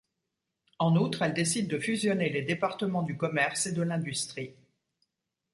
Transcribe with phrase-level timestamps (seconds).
[0.79, 4.55] En outre, elle décide de fusionner les départements du Commerce et de l'Industrie.